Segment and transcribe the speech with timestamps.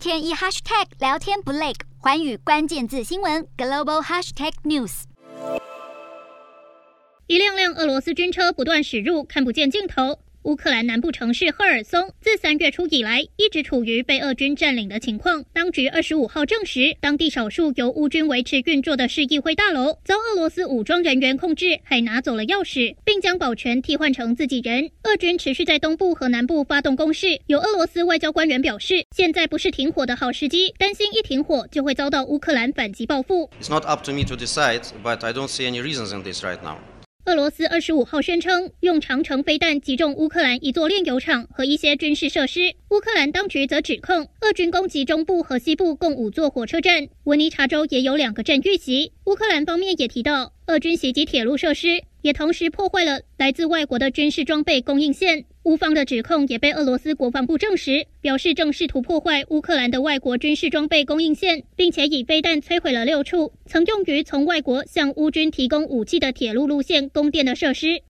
[0.00, 5.02] 天一 hashtag 聊天不累，环宇关键字新闻 global hashtag news。
[7.26, 10.18] 一辆辆俄罗斯军车不断驶入，看不见尽头。
[10.44, 15.44] 乌克兰南部城市赫尔松自三月初以来一直处于被俄军占领的情况。
[15.52, 24.90] 当局二十五号证实，当地少数由乌军维持运作的市议会大楼遭俄罗斯武装人员控制，还拿走了钥匙，并将保全替换成自己人。
[25.02, 27.38] 俄军持续在东部和南部发动攻势。
[27.46, 33.50] 有俄罗斯外交官员表示，现在不是停火的好时机，担心一停火就会遭到乌克兰反击报复。
[33.60, 36.58] It's not up to me to decide, but I don't see any reasons in this right
[36.62, 36.78] now.
[37.26, 42.74] 俄罗斯二十五号声称，用长城飞弹击中乌克兰一座炼油厂和一些军事设施。
[42.88, 49.12] 乌克兰当局则指控，俄军攻击中部和西部共五座火车站，文尼察州也有两个镇遇袭。
[49.26, 55.44] 乌克兰方面也提到，俄军袭击铁路设施，也同时破坏了来自外国的军事装备供应线。
[55.64, 67.98] 乌方的指控也被俄罗斯国防部证实，表示正试图破坏乌克兰的外国军事装备供应线，并且以飞弹摧毁了六处曾用于从外国向乌军提供武器的铁路路线供电的设施。